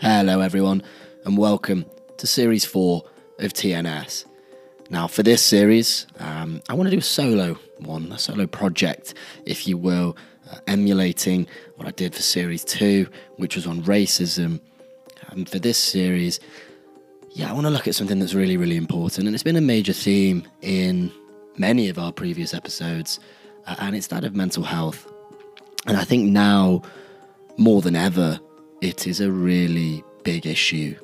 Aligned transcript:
Hello, 0.00 0.40
everyone, 0.40 0.82
and 1.24 1.38
welcome 1.38 1.86
to 2.16 2.26
Series 2.26 2.64
4 2.64 3.04
of 3.38 3.52
TNS. 3.52 4.24
Now, 4.90 5.06
for 5.06 5.22
this 5.22 5.42
series, 5.42 6.08
um, 6.18 6.60
I 6.68 6.74
want 6.74 6.88
to 6.88 6.90
do 6.90 6.98
a 6.98 7.02
solo 7.02 7.54
one, 7.78 8.10
a 8.10 8.18
solo 8.18 8.48
project, 8.48 9.14
if 9.44 9.68
you 9.68 9.76
will, 9.76 10.16
uh, 10.50 10.56
emulating 10.66 11.46
what 11.76 11.86
I 11.86 11.92
did 11.92 12.16
for 12.16 12.22
Series 12.22 12.64
2, 12.64 13.06
which 13.36 13.54
was 13.54 13.64
on 13.64 13.80
racism. 13.84 14.58
And 15.28 15.48
for 15.48 15.60
this 15.60 15.78
series, 15.78 16.40
yeah, 17.30 17.48
I 17.48 17.52
want 17.52 17.66
to 17.66 17.70
look 17.70 17.86
at 17.86 17.94
something 17.94 18.18
that's 18.18 18.34
really, 18.34 18.56
really 18.56 18.76
important, 18.76 19.28
and 19.28 19.36
it's 19.36 19.44
been 19.44 19.54
a 19.54 19.60
major 19.60 19.92
theme 19.92 20.48
in 20.62 21.12
many 21.56 21.88
of 21.88 21.96
our 21.96 22.10
previous 22.10 22.52
episodes, 22.54 23.20
uh, 23.68 23.76
and 23.78 23.94
it's 23.94 24.08
that 24.08 24.24
of 24.24 24.34
mental 24.34 24.64
health. 24.64 25.06
And 25.86 25.96
I 25.96 26.02
think 26.02 26.28
now, 26.32 26.82
more 27.56 27.82
than 27.82 27.96
ever, 27.96 28.40
it 28.80 29.06
is 29.06 29.20
a 29.20 29.30
really 29.30 30.04
big 30.22 30.46
issue. 30.46 30.96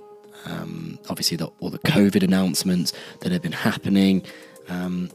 Um, 0.45 0.98
obviously, 1.09 1.37
the, 1.37 1.47
all 1.60 1.70
the 1.70 1.79
COVID 1.80 2.23
announcements 2.23 2.93
that 3.20 3.33
have 3.33 3.43
been 3.43 3.52
happening, 3.52 4.23
um, 4.69 5.10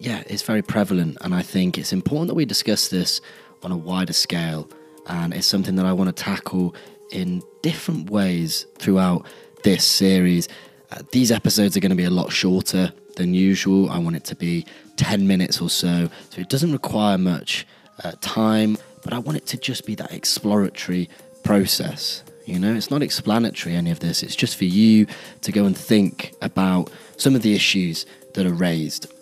yeah, 0.00 0.22
it's 0.26 0.42
very 0.42 0.62
prevalent. 0.62 1.18
And 1.20 1.34
I 1.34 1.42
think 1.42 1.78
it's 1.78 1.92
important 1.92 2.28
that 2.28 2.34
we 2.34 2.44
discuss 2.44 2.88
this 2.88 3.20
on 3.62 3.72
a 3.72 3.76
wider 3.76 4.12
scale. 4.12 4.68
And 5.06 5.34
it's 5.34 5.46
something 5.46 5.76
that 5.76 5.86
I 5.86 5.92
want 5.92 6.14
to 6.14 6.22
tackle 6.22 6.74
in 7.10 7.42
different 7.62 8.10
ways 8.10 8.66
throughout 8.78 9.26
this 9.64 9.84
series. 9.84 10.48
Uh, 10.90 11.02
these 11.10 11.30
episodes 11.30 11.76
are 11.76 11.80
going 11.80 11.90
to 11.90 11.96
be 11.96 12.04
a 12.04 12.10
lot 12.10 12.32
shorter 12.32 12.92
than 13.16 13.34
usual. 13.34 13.90
I 13.90 13.98
want 13.98 14.16
it 14.16 14.24
to 14.24 14.36
be 14.36 14.66
10 14.96 15.26
minutes 15.26 15.60
or 15.60 15.70
so, 15.70 16.08
so 16.30 16.40
it 16.40 16.48
doesn't 16.48 16.72
require 16.72 17.18
much 17.18 17.66
uh, 18.04 18.12
time, 18.20 18.78
but 19.02 19.12
I 19.12 19.18
want 19.18 19.38
it 19.38 19.46
to 19.46 19.56
just 19.56 19.86
be 19.86 19.94
that 19.96 20.12
exploratory 20.12 21.08
process. 21.42 22.22
You 22.44 22.58
know, 22.58 22.74
it's 22.74 22.90
not 22.90 23.02
explanatory, 23.02 23.76
any 23.76 23.90
of 23.90 24.00
this. 24.00 24.22
It's 24.22 24.36
just 24.36 24.56
for 24.56 24.64
you 24.64 25.06
to 25.42 25.52
go 25.52 25.64
and 25.64 25.76
think 25.76 26.34
about 26.40 26.90
some 27.16 27.34
of 27.34 27.42
the 27.42 27.54
issues 27.54 28.06
that 28.34 28.46
are 28.46 28.52
raised 28.52 29.12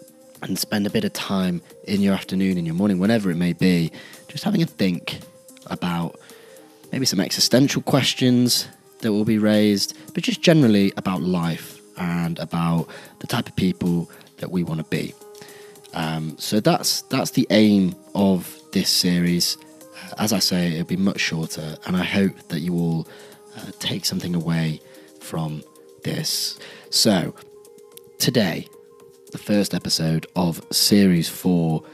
and 0.42 0.58
spend 0.58 0.86
a 0.86 0.90
bit 0.90 1.04
of 1.04 1.12
time 1.12 1.60
in 1.84 2.00
your 2.00 2.14
afternoon, 2.14 2.56
in 2.56 2.64
your 2.64 2.74
morning, 2.74 2.98
whenever 2.98 3.30
it 3.30 3.36
may 3.36 3.52
be, 3.52 3.92
just 4.28 4.44
having 4.44 4.62
a 4.62 4.66
think 4.66 5.20
about 5.66 6.18
maybe 6.92 7.04
some 7.04 7.20
existential 7.20 7.82
questions 7.82 8.68
that 9.00 9.12
will 9.12 9.24
be 9.24 9.38
raised, 9.38 9.96
but 10.14 10.22
just 10.22 10.40
generally 10.40 10.92
about 10.96 11.22
life 11.22 11.80
and 11.98 12.38
about 12.38 12.88
the 13.18 13.26
type 13.26 13.48
of 13.48 13.56
people 13.56 14.10
that 14.38 14.50
we 14.50 14.62
want 14.62 14.78
to 14.78 14.84
be. 14.84 15.14
Um, 15.92 16.38
so 16.38 16.60
that's 16.60 17.02
that's 17.02 17.32
the 17.32 17.46
aim 17.50 17.94
of 18.14 18.58
this 18.72 18.88
series. 18.88 19.56
As 20.18 20.32
I 20.32 20.38
say, 20.38 20.72
it'll 20.72 20.86
be 20.86 20.96
much 20.96 21.20
shorter, 21.20 21.76
and 21.86 21.96
I 21.96 22.04
hope 22.04 22.36
that 22.48 22.60
you 22.60 22.74
all 22.74 23.08
uh, 23.56 23.70
take 23.78 24.04
something 24.04 24.34
away 24.34 24.80
from 25.20 25.62
this. 26.04 26.58
So 26.90 27.34
today, 28.18 28.68
the 29.32 29.38
first 29.38 29.74
episode 29.74 30.26
of 30.34 30.60
series 30.72 31.28
four, 31.28 31.84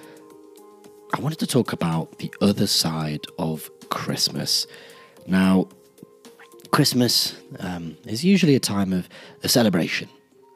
I 1.14 1.20
wanted 1.20 1.38
to 1.40 1.46
talk 1.46 1.72
about 1.72 2.18
the 2.18 2.32
other 2.40 2.66
side 2.66 3.27
of 3.38 3.70
Christmas. 3.90 4.66
Now, 5.27 5.68
Christmas 6.70 7.36
um, 7.60 7.96
is 8.06 8.24
usually 8.24 8.54
a 8.54 8.60
time 8.60 8.92
of 8.92 9.08
a 9.42 9.48
celebration, 9.48 10.08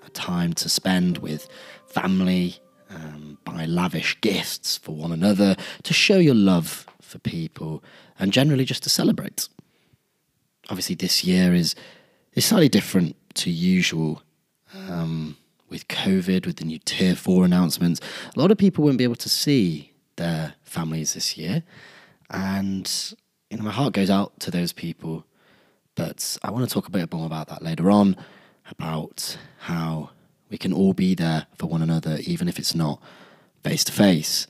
a 0.07 0.11
time 0.11 0.53
to 0.55 0.69
spend 0.69 1.19
with 1.19 1.49
family, 1.87 2.57
um, 2.91 3.39
buy 3.45 3.65
lavish 3.65 4.21
gifts 4.21 4.77
for 4.77 4.95
one 4.95 5.13
another, 5.13 5.57
to 5.85 5.93
show 5.95 6.19
your 6.19 6.35
love 6.35 6.87
for 7.11 7.19
people, 7.19 7.83
and 8.19 8.33
generally 8.33 8.65
just 8.65 8.83
to 8.85 8.91
celebrate. 8.91 9.49
Obviously, 10.69 10.95
this 10.95 11.25
year 11.25 11.55
is 11.55 11.75
is 12.35 12.45
slightly 12.45 12.69
different 12.69 13.17
to 13.35 13.51
usual. 13.51 14.23
Um, 14.75 15.37
with 15.69 15.87
COVID, 15.87 16.47
with 16.47 16.57
the 16.57 16.65
new 16.65 16.81
Tier 16.81 17.15
4 17.15 17.45
announcements, 17.45 18.01
a 18.35 18.41
lot 18.41 18.51
of 18.51 18.59
people 18.59 18.83
won't 18.83 18.99
be 18.99 19.05
able 19.05 19.15
to 19.15 19.29
see 19.29 19.93
their 20.17 20.55
families 20.65 21.15
this 21.15 21.39
year. 21.39 21.63
And 22.29 22.91
you 23.51 23.57
know, 23.57 23.63
my 23.63 23.71
heart 23.71 23.93
goes 23.93 24.11
out 24.11 24.41
to 24.41 24.51
those 24.51 24.73
people 24.73 25.25
but 26.01 26.39
I 26.43 26.51
want 26.51 26.67
to 26.67 26.73
talk 26.73 26.89
a 26.89 26.91
bit 26.91 27.13
more 27.13 27.27
about 27.27 27.49
that 27.49 27.63
later 27.63 27.91
on 27.91 28.17
about 28.71 29.37
how 29.59 30.11
we 30.49 30.57
can 30.57 30.73
all 30.73 30.95
be 30.95 31.15
there 31.15 31.47
for 31.59 31.67
one 31.67 31.83
another, 31.83 32.19
even 32.23 32.49
if 32.49 32.59
it's 32.59 32.75
not 32.75 33.03
face 33.63 33.85
to 33.85 33.93
face. 33.93 34.47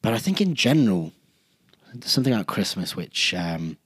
But 0.00 0.14
I 0.14 0.18
think 0.18 0.40
in 0.40 0.54
general, 0.54 1.12
there's 2.00 2.12
something 2.12 2.32
about 2.32 2.46
Christmas 2.46 2.96
which 2.96 3.34
um, 3.34 3.76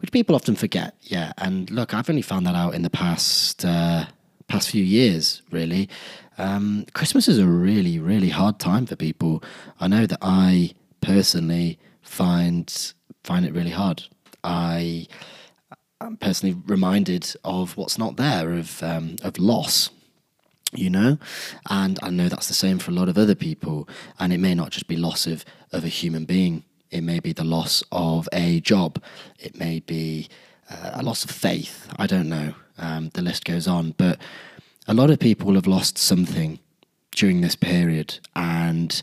which 0.00 0.12
people 0.12 0.34
often 0.34 0.54
forget. 0.54 0.94
Yeah, 1.02 1.32
and 1.38 1.70
look, 1.70 1.94
I've 1.94 2.08
only 2.08 2.22
found 2.22 2.46
that 2.46 2.54
out 2.54 2.74
in 2.74 2.82
the 2.82 2.90
past 2.90 3.64
uh, 3.64 4.06
past 4.46 4.70
few 4.70 4.84
years. 4.84 5.42
Really, 5.50 5.88
um, 6.38 6.86
Christmas 6.94 7.28
is 7.28 7.38
a 7.38 7.46
really 7.46 7.98
really 7.98 8.30
hard 8.30 8.58
time 8.58 8.86
for 8.86 8.96
people. 8.96 9.42
I 9.80 9.88
know 9.88 10.06
that 10.06 10.18
I 10.22 10.72
personally 11.00 11.78
find 12.02 12.92
find 13.24 13.44
it 13.44 13.52
really 13.52 13.70
hard. 13.70 14.04
I 14.44 15.06
I'm 16.00 16.16
personally 16.16 16.56
reminded 16.66 17.34
of 17.44 17.76
what's 17.76 17.98
not 17.98 18.16
there, 18.16 18.52
of 18.52 18.82
um, 18.82 19.16
of 19.22 19.38
loss, 19.38 19.90
you 20.72 20.90
know, 20.90 21.18
and 21.68 21.98
I 22.02 22.10
know 22.10 22.28
that's 22.28 22.48
the 22.48 22.54
same 22.54 22.78
for 22.78 22.90
a 22.90 22.94
lot 22.94 23.08
of 23.08 23.18
other 23.18 23.34
people. 23.34 23.88
And 24.18 24.32
it 24.32 24.38
may 24.38 24.54
not 24.54 24.70
just 24.70 24.86
be 24.86 24.96
loss 24.96 25.26
of 25.26 25.44
of 25.72 25.84
a 25.84 25.88
human 25.88 26.24
being; 26.24 26.64
it 26.90 27.02
may 27.02 27.20
be 27.20 27.32
the 27.32 27.44
loss 27.44 27.82
of 27.92 28.28
a 28.32 28.60
job, 28.60 29.02
it 29.38 29.58
may 29.58 29.80
be 29.80 30.28
uh, 30.70 30.90
a 30.94 31.02
loss 31.02 31.24
of 31.24 31.30
faith. 31.30 31.88
I 31.96 32.06
don't 32.06 32.28
know. 32.28 32.54
Um, 32.78 33.10
the 33.14 33.22
list 33.22 33.44
goes 33.44 33.66
on, 33.66 33.94
but 33.96 34.18
a 34.86 34.94
lot 34.94 35.10
of 35.10 35.18
people 35.18 35.54
have 35.54 35.66
lost 35.66 35.98
something 35.98 36.58
during 37.12 37.40
this 37.40 37.56
period, 37.56 38.18
and 38.36 39.02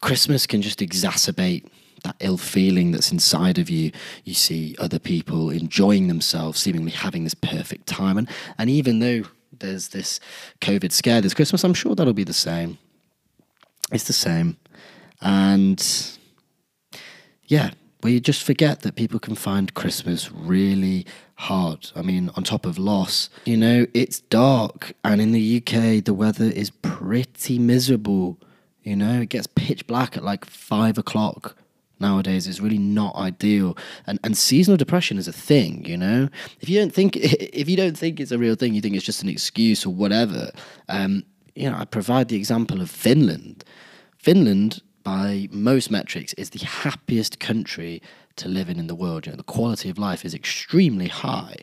Christmas 0.00 0.46
can 0.46 0.62
just 0.62 0.78
exacerbate 0.80 1.66
that 2.04 2.16
ill 2.20 2.36
feeling 2.36 2.92
that's 2.92 3.10
inside 3.10 3.58
of 3.58 3.68
you. 3.68 3.90
You 4.24 4.34
see 4.34 4.76
other 4.78 4.98
people 4.98 5.50
enjoying 5.50 6.06
themselves, 6.06 6.60
seemingly 6.60 6.92
having 6.92 7.24
this 7.24 7.34
perfect 7.34 7.86
time. 7.86 8.18
And, 8.18 8.28
and 8.58 8.70
even 8.70 9.00
though 9.00 9.22
there's 9.58 9.88
this 9.88 10.20
COVID 10.60 10.92
scare 10.92 11.20
this 11.20 11.34
Christmas, 11.34 11.64
I'm 11.64 11.74
sure 11.74 11.94
that'll 11.94 12.12
be 12.12 12.24
the 12.24 12.32
same. 12.32 12.78
It's 13.90 14.04
the 14.04 14.12
same. 14.12 14.58
And 15.20 15.82
yeah, 17.46 17.70
we 18.02 18.20
just 18.20 18.42
forget 18.42 18.80
that 18.80 18.96
people 18.96 19.18
can 19.18 19.34
find 19.34 19.72
Christmas 19.74 20.30
really 20.30 21.06
hard. 21.36 21.90
I 21.96 22.02
mean, 22.02 22.30
on 22.36 22.44
top 22.44 22.66
of 22.66 22.78
loss, 22.78 23.30
you 23.44 23.56
know, 23.56 23.86
it's 23.94 24.20
dark, 24.20 24.92
and 25.02 25.20
in 25.20 25.32
the 25.32 25.56
UK, 25.56 26.04
the 26.04 26.14
weather 26.14 26.44
is 26.44 26.70
pretty 26.70 27.58
miserable. 27.58 28.38
You 28.82 28.96
know, 28.96 29.22
it 29.22 29.30
gets 29.30 29.46
pitch 29.46 29.86
black 29.86 30.16
at 30.16 30.22
like 30.22 30.44
five 30.44 30.98
o'clock 30.98 31.56
nowadays 32.00 32.46
is 32.46 32.60
really 32.60 32.78
not 32.78 33.14
ideal 33.14 33.76
and 34.06 34.18
and 34.24 34.36
seasonal 34.36 34.76
depression 34.76 35.16
is 35.16 35.28
a 35.28 35.32
thing 35.32 35.84
you 35.86 35.96
know 35.96 36.28
if 36.60 36.68
you 36.68 36.78
don't 36.78 36.92
think 36.92 37.16
if 37.62 37.68
you 37.68 37.76
don't 37.76 37.96
think 37.96 38.18
it's 38.18 38.32
a 38.32 38.38
real 38.38 38.56
thing 38.56 38.74
you 38.74 38.80
think 38.80 38.96
it's 38.96 39.04
just 39.04 39.22
an 39.22 39.28
excuse 39.28 39.86
or 39.86 39.94
whatever 39.94 40.50
um, 40.88 41.24
you 41.54 41.70
know 41.70 41.76
i 41.76 41.84
provide 41.84 42.28
the 42.28 42.36
example 42.36 42.80
of 42.80 42.90
finland 42.90 43.64
finland 44.18 44.82
by 45.04 45.48
most 45.52 45.90
metrics 45.90 46.32
is 46.34 46.50
the 46.50 46.64
happiest 46.64 47.38
country 47.38 48.02
to 48.34 48.48
live 48.48 48.68
in 48.68 48.80
in 48.80 48.88
the 48.88 48.94
world 48.94 49.26
you 49.26 49.32
know 49.32 49.36
the 49.36 49.44
quality 49.44 49.88
of 49.88 49.98
life 49.98 50.24
is 50.24 50.34
extremely 50.34 51.08
high 51.08 51.56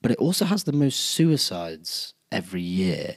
but 0.00 0.10
it 0.10 0.18
also 0.18 0.44
has 0.44 0.64
the 0.64 0.72
most 0.72 0.98
suicides 0.98 2.14
every 2.32 2.62
year 2.62 3.14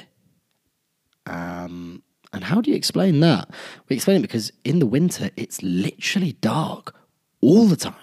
um, 1.26 2.04
and 2.36 2.44
how 2.44 2.62
do 2.62 2.70
you 2.70 2.76
explain 2.76 3.22
that? 3.22 3.50
We 3.88 3.96
explain 3.96 4.18
it 4.18 4.22
because 4.22 4.52
in 4.64 4.80
the 4.80 4.86
winter, 4.86 5.30
it's 5.38 5.64
literally 5.64 6.34
dark 6.34 6.94
all 7.42 7.66
the 7.66 7.78
time. 7.78 7.96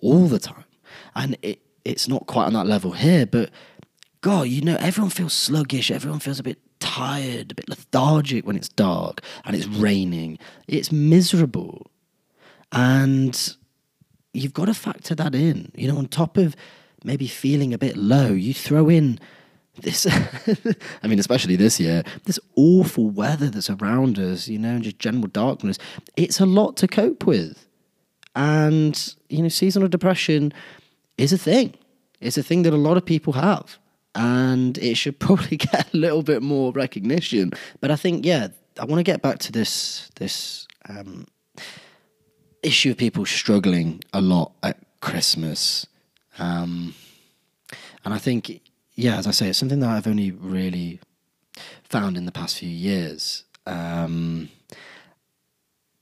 All 0.00 0.26
the 0.26 0.38
time. 0.38 0.64
And 1.14 1.36
it, 1.42 1.60
it's 1.84 2.08
not 2.08 2.26
quite 2.26 2.44
on 2.44 2.52
that 2.52 2.66
level 2.66 2.92
here, 2.92 3.26
but 3.26 3.50
God, 4.20 4.48
you 4.48 4.60
know, 4.60 4.76
everyone 4.80 5.10
feels 5.10 5.32
sluggish. 5.32 5.90
Everyone 5.90 6.20
feels 6.20 6.38
a 6.38 6.42
bit 6.42 6.58
tired, 6.90 7.52
a 7.52 7.54
bit 7.54 7.68
lethargic 7.68 8.44
when 8.46 8.56
it's 8.56 8.68
dark 8.68 9.20
and 9.44 9.54
it's 9.54 9.66
raining. 9.66 10.38
It's 10.66 10.90
miserable. 10.90 11.86
And 12.72 13.56
you've 14.32 14.54
got 14.54 14.66
to 14.66 14.74
factor 14.74 15.14
that 15.14 15.34
in. 15.34 15.70
You 15.76 15.88
know, 15.88 15.98
on 15.98 16.06
top 16.06 16.36
of 16.36 16.56
maybe 17.04 17.28
feeling 17.28 17.72
a 17.72 17.78
bit 17.78 17.96
low, 17.96 18.32
you 18.32 18.52
throw 18.54 18.88
in 18.88 19.20
this 19.82 20.06
i 21.02 21.06
mean 21.06 21.18
especially 21.18 21.56
this 21.56 21.80
year 21.80 22.02
this 22.24 22.40
awful 22.54 23.08
weather 23.08 23.48
that's 23.48 23.70
around 23.70 24.18
us 24.18 24.46
you 24.46 24.58
know 24.58 24.74
and 24.74 24.82
just 24.82 24.98
general 24.98 25.28
darkness 25.28 25.78
it's 26.16 26.38
a 26.38 26.44
lot 26.44 26.76
to 26.76 26.86
cope 26.86 27.24
with 27.24 27.66
and 28.34 29.14
you 29.30 29.40
know 29.40 29.48
seasonal 29.48 29.88
depression 29.88 30.52
is 31.16 31.32
a 31.32 31.38
thing 31.38 31.72
it's 32.20 32.36
a 32.36 32.42
thing 32.42 32.62
that 32.62 32.74
a 32.74 32.76
lot 32.76 32.98
of 32.98 33.06
people 33.06 33.32
have 33.32 33.78
and 34.14 34.78
it 34.78 34.96
should 34.96 35.18
probably 35.26 35.56
get 35.56 35.92
a 35.92 35.96
little 35.96 36.22
bit 36.22 36.42
more 36.42 36.72
recognition 36.72 37.50
but 37.80 37.90
i 37.90 37.96
think 37.96 38.24
yeah 38.24 38.48
i 38.78 38.84
want 38.84 38.98
to 38.98 39.04
get 39.04 39.22
back 39.22 39.38
to 39.38 39.52
this 39.52 40.10
this 40.16 40.66
um, 40.88 41.26
issue 42.62 42.90
of 42.90 42.96
people 42.96 43.24
struggling 43.24 44.00
a 44.12 44.20
lot 44.20 44.52
at 44.62 44.78
Christmas. 45.00 45.86
Um, 46.38 46.94
and 48.04 48.14
I 48.14 48.18
think, 48.18 48.60
yeah, 48.94 49.16
as 49.16 49.26
I 49.26 49.30
say, 49.30 49.48
it's 49.48 49.58
something 49.58 49.80
that 49.80 49.90
I've 49.90 50.06
only 50.06 50.30
really 50.30 51.00
found 51.84 52.16
in 52.16 52.26
the 52.26 52.32
past 52.32 52.58
few 52.58 52.68
years. 52.68 53.44
Um, 53.66 54.50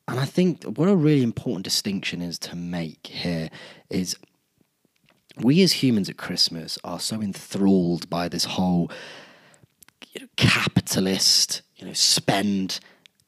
and 0.06 0.18
I 0.18 0.24
think 0.24 0.64
what 0.64 0.88
a 0.88 0.96
really 0.96 1.22
important 1.22 1.64
distinction 1.64 2.22
is 2.22 2.38
to 2.40 2.56
make 2.56 3.06
here 3.06 3.50
is 3.90 4.16
we 5.42 5.62
as 5.62 5.72
humans 5.72 6.08
at 6.08 6.16
Christmas 6.16 6.78
are 6.84 7.00
so 7.00 7.20
enthralled 7.20 8.08
by 8.08 8.28
this 8.28 8.44
whole 8.44 8.90
you 10.12 10.22
know, 10.22 10.28
capitalist, 10.36 11.62
you 11.76 11.86
know, 11.86 11.92
spend 11.92 12.80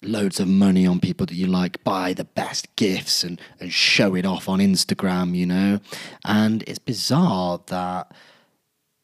loads 0.02 0.40
of 0.40 0.48
money 0.48 0.86
on 0.86 0.98
people 1.00 1.26
that 1.26 1.34
you 1.34 1.46
like, 1.46 1.82
buy 1.84 2.12
the 2.12 2.24
best 2.24 2.74
gifts 2.76 3.22
and, 3.22 3.40
and 3.60 3.72
show 3.72 4.14
it 4.14 4.24
off 4.24 4.48
on 4.48 4.58
Instagram, 4.58 5.34
you 5.34 5.46
know. 5.46 5.80
And 6.24 6.62
it's 6.66 6.78
bizarre 6.78 7.60
that 7.66 8.12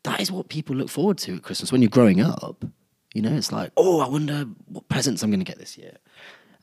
that 0.05 0.21
is 0.21 0.33
what 0.33 0.49
people 0.49 0.75
look 0.75 0.89
forward 0.89 1.19
to 1.19 1.37
at 1.37 1.43
Christmas 1.43 1.71
when 1.71 1.83
you're 1.83 1.91
growing 1.91 2.21
up. 2.21 2.65
You 3.13 3.23
know, 3.23 3.35
it's 3.35 3.53
like, 3.53 3.73
oh, 3.77 4.01
I 4.01 4.09
wonder 4.09 4.47
what 4.69 4.89
presents 4.89 5.23
I'm 5.23 5.31
going 5.31 5.41
to 5.41 5.45
get 5.45 5.59
this 5.59 5.79
year. 5.79 5.97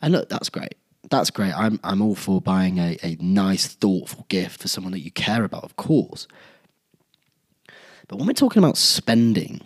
And 0.02 0.14
look, 0.14 0.30
that's 0.30 0.50
great. 0.50 0.76
That's 1.10 1.30
great. 1.30 1.54
I'm, 1.54 1.80
I'm 1.84 2.02
all 2.02 2.16
for 2.16 2.42
buying 2.42 2.80
a, 2.80 2.98
a 3.04 3.18
nice, 3.20 3.68
thoughtful 3.68 4.26
gift 4.30 4.62
for 4.62 4.68
someone 4.68 4.94
that 4.94 5.02
you 5.02 5.12
care 5.12 5.44
about, 5.44 5.64
of 5.64 5.76
course. 5.76 6.28
But 8.08 8.18
when 8.18 8.28
we're 8.28 8.34
talking 8.34 8.64
about 8.64 8.78
spending, 8.78 9.62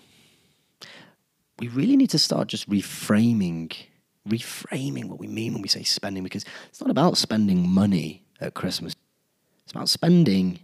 we 1.60 1.68
really 1.68 1.95
need 1.95 2.10
to 2.12 2.19
start 2.19 2.48
just 2.48 2.69
reframing 2.69 3.74
reframing 4.28 5.06
what 5.06 5.19
we 5.19 5.28
mean 5.28 5.54
when 5.54 5.62
we 5.62 5.69
say 5.69 5.84
spending 5.84 6.24
because 6.24 6.44
it's 6.69 6.81
not 6.81 6.89
about 6.89 7.18
spending 7.18 7.69
money 7.69 8.24
at 8.42 8.54
Christmas. 8.54 8.94
It's 9.63 9.72
about 9.72 9.89
spending 9.89 10.60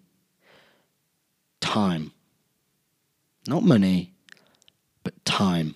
time. 1.62 2.12
Not 3.48 3.64
money, 3.64 4.14
but 5.04 5.24
time. 5.26 5.76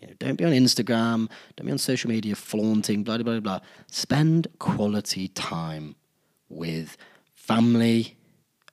You 0.00 0.08
know, 0.08 0.14
don't 0.18 0.36
be 0.36 0.44
on 0.44 0.52
Instagram, 0.52 1.28
don't 1.56 1.66
be 1.66 1.72
on 1.72 1.78
social 1.78 2.10
media 2.10 2.34
flaunting, 2.34 3.04
blah, 3.04 3.18
blah, 3.18 3.24
blah, 3.24 3.40
blah. 3.40 3.60
Spend 3.90 4.48
quality 4.58 5.28
time 5.28 5.94
with 6.48 6.96
family. 7.34 8.16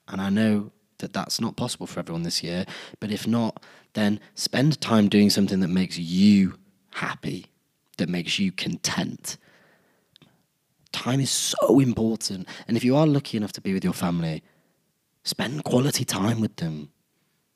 And 0.08 0.20
I 0.20 0.30
know 0.30 0.72
that 0.98 1.12
that's 1.12 1.40
not 1.40 1.56
possible 1.56 1.86
for 1.86 2.00
everyone 2.00 2.22
this 2.22 2.42
year, 2.42 2.64
but 2.98 3.10
if 3.10 3.26
not, 3.26 3.62
then 3.92 4.20
spend 4.34 4.80
time 4.80 5.08
doing 5.08 5.30
something 5.30 5.60
that 5.60 5.68
makes 5.68 5.98
you 5.98 6.54
happy, 6.92 7.46
that 7.98 8.08
makes 8.08 8.38
you 8.38 8.50
content. 8.50 9.36
Time 10.92 11.20
is 11.20 11.30
so 11.30 11.78
important. 11.78 12.48
And 12.66 12.76
if 12.76 12.84
you 12.84 12.96
are 12.96 13.06
lucky 13.06 13.36
enough 13.36 13.52
to 13.52 13.60
be 13.60 13.74
with 13.74 13.84
your 13.84 13.92
family, 13.92 14.42
spend 15.24 15.64
quality 15.64 16.04
time 16.04 16.40
with 16.40 16.56
them. 16.56 16.90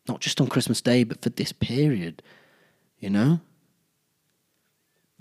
Not 0.06 0.20
just 0.20 0.40
on 0.40 0.48
Christmas 0.48 0.80
Day, 0.80 1.04
but 1.04 1.22
for 1.22 1.30
this 1.30 1.52
period, 1.52 2.22
you 2.98 3.08
know? 3.08 3.40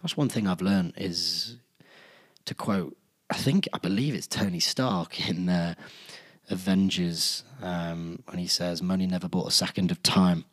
That's 0.01 0.17
one 0.17 0.29
thing 0.29 0.47
I've 0.47 0.61
learned 0.61 0.93
is 0.97 1.57
to 2.45 2.55
quote, 2.55 2.97
I 3.29 3.35
think, 3.35 3.67
I 3.73 3.77
believe 3.77 4.13
it's 4.15 4.27
Tony 4.27 4.59
Stark 4.59 5.29
in 5.29 5.47
uh, 5.47 5.75
Avengers 6.49 7.43
um, 7.61 8.23
when 8.27 8.39
he 8.39 8.47
says, 8.47 8.81
Money 8.81 9.07
never 9.07 9.29
bought 9.29 9.47
a 9.47 9.51
second 9.51 9.91
of 9.91 10.01
time. 10.03 10.45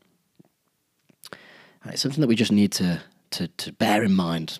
And 1.82 1.92
it's 1.92 2.02
something 2.02 2.20
that 2.20 2.28
we 2.28 2.36
just 2.36 2.52
need 2.52 2.72
to 2.72 3.02
to, 3.30 3.48
to 3.48 3.72
bear 3.72 4.02
in 4.02 4.14
mind. 4.14 4.58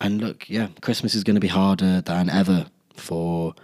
And 0.00 0.20
look, 0.20 0.48
yeah, 0.48 0.68
Christmas 0.82 1.14
is 1.14 1.24
going 1.24 1.34
to 1.34 1.40
be 1.40 1.48
harder 1.48 2.00
than 2.00 2.28
ever 2.30 2.66
for 2.96 3.54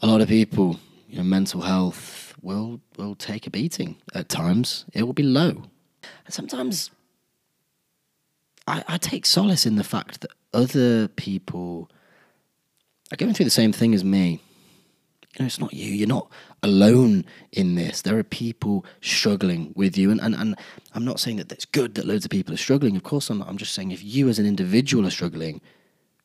a 0.00 0.06
lot 0.06 0.20
of 0.20 0.28
people. 0.28 0.78
You 1.08 1.18
know, 1.18 1.24
mental 1.24 1.62
health 1.62 2.34
will 2.42 2.80
will 2.96 3.14
take 3.14 3.46
a 3.46 3.50
beating 3.50 3.96
at 4.14 4.28
times. 4.28 4.84
It 4.92 5.04
will 5.04 5.12
be 5.12 5.22
low, 5.22 5.64
and 6.24 6.34
sometimes 6.34 6.90
I, 8.66 8.84
I 8.88 8.98
take 8.98 9.26
solace 9.26 9.66
in 9.66 9.76
the 9.76 9.84
fact 9.84 10.20
that 10.22 10.30
other 10.52 11.08
people 11.08 11.90
are 13.12 13.16
going 13.16 13.34
through 13.34 13.44
the 13.44 13.50
same 13.50 13.72
thing 13.72 13.94
as 13.94 14.04
me 14.04 14.40
you 15.36 15.42
know, 15.42 15.46
it's 15.46 15.60
not 15.60 15.74
you. 15.74 15.92
You're 15.92 16.08
not 16.08 16.30
alone 16.62 17.26
in 17.52 17.74
this. 17.74 18.00
There 18.00 18.18
are 18.18 18.22
people 18.22 18.86
struggling 19.02 19.72
with 19.76 19.98
you. 19.98 20.10
And, 20.10 20.20
and, 20.20 20.34
and 20.34 20.56
I'm 20.94 21.04
not 21.04 21.20
saying 21.20 21.36
that 21.36 21.52
it's 21.52 21.66
good 21.66 21.94
that 21.96 22.06
loads 22.06 22.24
of 22.24 22.30
people 22.30 22.54
are 22.54 22.58
struggling. 22.58 22.96
Of 22.96 23.02
course, 23.02 23.28
I'm 23.28 23.38
not. 23.38 23.48
I'm 23.48 23.58
just 23.58 23.74
saying 23.74 23.90
if 23.90 24.02
you 24.02 24.30
as 24.30 24.38
an 24.38 24.46
individual 24.46 25.06
are 25.06 25.10
struggling, 25.10 25.60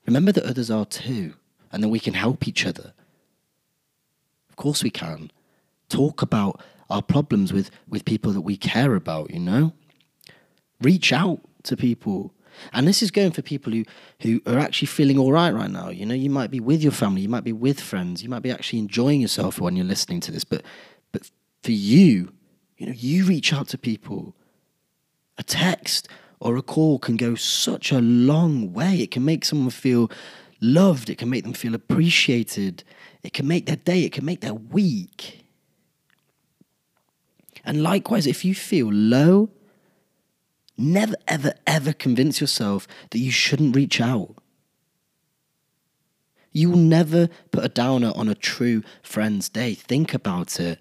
remember 0.05 0.31
that 0.31 0.45
others 0.45 0.71
are 0.71 0.85
too. 0.85 1.33
And 1.73 1.83
then 1.83 1.89
we 1.89 1.99
can 1.99 2.13
help 2.13 2.47
each 2.47 2.65
other. 2.65 2.93
Of 4.49 4.55
course, 4.55 4.81
we 4.81 4.89
can. 4.89 5.29
Talk 5.89 6.21
about 6.21 6.61
our 6.89 7.01
problems 7.01 7.51
with, 7.51 7.69
with 7.89 8.05
people 8.05 8.31
that 8.31 8.41
we 8.41 8.55
care 8.55 8.95
about, 8.95 9.31
you 9.31 9.39
know? 9.39 9.73
Reach 10.81 11.11
out 11.11 11.41
to 11.63 11.77
people 11.77 12.33
and 12.73 12.87
this 12.87 13.01
is 13.01 13.11
going 13.11 13.31
for 13.31 13.41
people 13.41 13.73
who, 13.73 13.83
who 14.21 14.41
are 14.45 14.59
actually 14.59 14.87
feeling 14.87 15.17
all 15.17 15.31
right 15.31 15.53
right 15.53 15.69
now. 15.69 15.89
You 15.89 16.05
know, 16.05 16.15
you 16.15 16.29
might 16.29 16.51
be 16.51 16.59
with 16.59 16.81
your 16.81 16.91
family, 16.91 17.21
you 17.21 17.29
might 17.29 17.43
be 17.43 17.53
with 17.53 17.79
friends, 17.79 18.23
you 18.23 18.29
might 18.29 18.41
be 18.41 18.51
actually 18.51 18.79
enjoying 18.79 19.21
yourself 19.21 19.59
when 19.59 19.75
you're 19.75 19.85
listening 19.85 20.19
to 20.21 20.31
this. 20.31 20.43
But 20.43 20.63
but 21.11 21.29
for 21.63 21.71
you, 21.71 22.33
you 22.77 22.87
know, 22.87 22.93
you 22.95 23.25
reach 23.25 23.53
out 23.53 23.67
to 23.69 23.77
people. 23.77 24.35
A 25.37 25.43
text 25.43 26.07
or 26.39 26.57
a 26.57 26.61
call 26.61 26.99
can 26.99 27.17
go 27.17 27.35
such 27.35 27.91
a 27.91 28.01
long 28.01 28.73
way. 28.73 29.01
It 29.01 29.11
can 29.11 29.25
make 29.25 29.45
someone 29.45 29.69
feel 29.69 30.11
loved, 30.59 31.09
it 31.09 31.17
can 31.17 31.29
make 31.29 31.43
them 31.43 31.53
feel 31.53 31.73
appreciated, 31.73 32.83
it 33.23 33.33
can 33.33 33.47
make 33.47 33.65
their 33.65 33.77
day, 33.77 34.03
it 34.03 34.11
can 34.11 34.25
make 34.25 34.41
their 34.41 34.53
week. 34.53 35.45
And 37.63 37.83
likewise, 37.83 38.25
if 38.25 38.43
you 38.43 38.55
feel 38.55 38.91
low, 38.91 39.49
Never, 40.81 41.15
ever, 41.27 41.53
ever 41.67 41.93
convince 41.93 42.41
yourself 42.41 42.87
that 43.11 43.19
you 43.19 43.31
shouldn't 43.31 43.75
reach 43.75 44.01
out. 44.01 44.35
You 46.51 46.71
will 46.71 46.77
never 46.77 47.29
put 47.51 47.63
a 47.63 47.69
downer 47.69 48.11
on 48.15 48.27
a 48.27 48.35
true 48.35 48.83
friend's 49.03 49.47
day. 49.47 49.75
Think 49.75 50.13
about 50.13 50.59
it. 50.59 50.79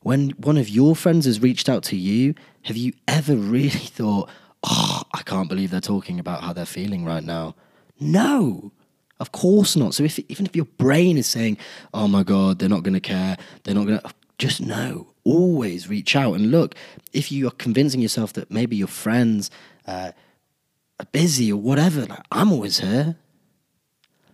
When 0.00 0.30
one 0.30 0.56
of 0.56 0.68
your 0.68 0.96
friends 0.96 1.26
has 1.26 1.42
reached 1.42 1.68
out 1.68 1.82
to 1.84 1.96
you, 1.96 2.34
have 2.62 2.76
you 2.76 2.94
ever 3.06 3.36
really 3.36 3.68
thought, 3.70 4.30
oh, 4.62 5.02
I 5.12 5.22
can't 5.22 5.48
believe 5.48 5.70
they're 5.70 5.80
talking 5.80 6.18
about 6.18 6.42
how 6.42 6.52
they're 6.52 6.64
feeling 6.64 7.04
right 7.04 7.22
now? 7.22 7.54
No, 8.00 8.72
of 9.20 9.32
course 9.32 9.76
not. 9.76 9.94
So 9.94 10.04
if, 10.04 10.18
even 10.30 10.46
if 10.46 10.56
your 10.56 10.64
brain 10.64 11.18
is 11.18 11.26
saying, 11.26 11.58
oh 11.92 12.08
my 12.08 12.22
God, 12.22 12.58
they're 12.58 12.68
not 12.68 12.82
going 12.82 12.94
to 12.94 13.00
care, 13.00 13.36
they're 13.64 13.74
not 13.74 13.86
going 13.86 13.98
to, 14.00 14.10
just 14.38 14.60
know 14.60 15.08
always 15.26 15.88
reach 15.88 16.14
out 16.14 16.34
and 16.34 16.50
look. 16.50 16.74
If 17.12 17.32
you 17.32 17.48
are 17.48 17.52
convincing 17.52 18.00
yourself 18.00 18.32
that 18.34 18.50
maybe 18.50 18.76
your 18.76 18.88
friends 18.88 19.50
uh, 19.86 20.12
are 21.00 21.06
busy 21.12 21.52
or 21.52 21.60
whatever, 21.60 22.06
like, 22.06 22.24
I'm 22.30 22.52
always 22.52 22.78
here. 22.78 23.16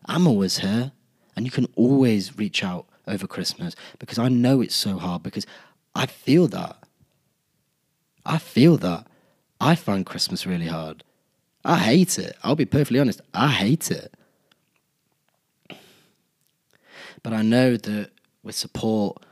I'm 0.06 0.26
always 0.26 0.59
here. 0.59 0.92
And 1.35 1.47
you 1.47 1.50
can 1.50 1.66
always 1.76 2.37
reach 2.37 2.62
out 2.62 2.87
over 3.06 3.26
Christmas 3.26 3.75
because 3.99 4.18
I 4.18 4.28
know 4.28 4.61
it's 4.61 4.75
so 4.75 4.99
hard 4.99 5.23
because 5.23 5.47
I 5.94 6.06
feel 6.06 6.47
that. 6.49 6.76
I 8.25 8.38
feel 8.38 8.76
that. 8.78 9.06
I 9.61 9.75
find 9.75 10.04
Christmas 10.04 10.47
really 10.47 10.66
hard. 10.66 11.02
I 11.64 11.78
hate 11.78 12.18
it. 12.18 12.37
I'll 12.42 12.56
be 12.56 12.66
perfectly 12.66 12.99
honest. 12.99 13.21
I 13.32 13.49
hate 13.49 13.90
it. 13.90 14.12
But 17.23 17.32
I 17.32 17.42
know 17.42 17.76
that 17.76 18.11
with 18.42 18.56
support, 18.56 19.23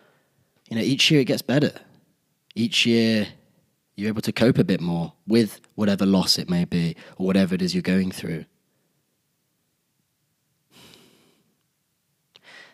you 0.70 0.76
know, 0.76 0.82
each 0.82 1.10
year 1.10 1.20
it 1.20 1.26
gets 1.26 1.42
better. 1.42 1.72
Each 2.54 2.86
year 2.86 3.26
you're 3.96 4.08
able 4.08 4.22
to 4.22 4.32
cope 4.32 4.56
a 4.56 4.64
bit 4.64 4.80
more 4.80 5.12
with 5.26 5.60
whatever 5.74 6.06
loss 6.06 6.38
it 6.38 6.48
may 6.48 6.64
be 6.64 6.96
or 7.18 7.26
whatever 7.26 7.54
it 7.54 7.60
is 7.60 7.74
you're 7.74 7.82
going 7.82 8.10
through. 8.10 8.46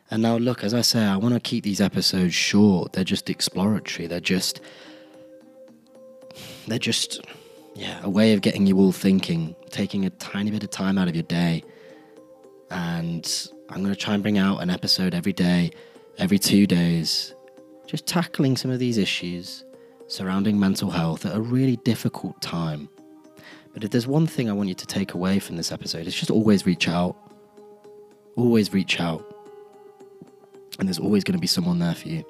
And 0.09 0.23
now, 0.23 0.37
look, 0.37 0.63
as 0.63 0.73
I 0.73 0.83
say, 0.83 1.03
I 1.03 1.17
want 1.17 1.35
to 1.35 1.41
keep 1.41 1.65
these 1.65 1.81
episodes 1.81 2.33
short. 2.33 2.93
They're 2.93 3.03
just 3.03 3.29
exploratory. 3.29 4.07
They're 4.07 4.21
just, 4.21 4.61
they're 6.69 6.79
just, 6.79 7.21
yeah, 7.75 7.99
a 8.05 8.11
way 8.11 8.33
of 8.33 8.41
getting 8.41 8.69
you 8.69 8.79
all 8.79 8.93
thinking, 8.93 9.57
taking 9.71 10.05
a 10.05 10.11
tiny 10.11 10.53
bit 10.53 10.63
of 10.63 10.71
time 10.71 10.97
out 10.97 11.09
of 11.09 11.17
your 11.17 11.25
day. 11.25 11.65
And 12.71 13.51
I'm 13.69 13.83
going 13.83 13.93
to 13.93 14.01
try 14.01 14.15
and 14.15 14.23
bring 14.23 14.39
out 14.39 14.59
an 14.59 14.71
episode 14.71 15.13
every 15.13 15.33
day, 15.33 15.73
every 16.19 16.39
two 16.39 16.69
days, 16.69 17.35
just 17.87 18.07
tackling 18.07 18.57
some 18.57 18.71
of 18.71 18.79
these 18.79 18.99
issues 18.99 19.65
surrounding 20.09 20.59
mental 20.59 20.91
health 20.91 21.27
at 21.27 21.35
a 21.35 21.41
really 21.41 21.77
difficult 21.77 22.41
time. 22.41 22.89
But 23.73 23.85
if 23.85 23.91
there's 23.91 24.07
one 24.07 24.27
thing 24.27 24.49
I 24.49 24.53
want 24.53 24.69
you 24.69 24.75
to 24.75 24.87
take 24.87 25.15
away 25.15 25.39
from 25.39 25.57
this 25.57 25.71
episode, 25.71 26.07
it's 26.07 26.17
just 26.17 26.31
always 26.31 26.67
reach 26.67 26.89
out. 26.89 27.17
Always 28.37 28.73
reach 28.73 29.01
out. 29.01 29.25
And 30.79 30.89
there's 30.89 30.99
always 30.99 31.25
going 31.25 31.35
to 31.35 31.41
be 31.41 31.47
someone 31.47 31.79
there 31.79 31.95
for 31.95 32.09
you. 32.09 32.25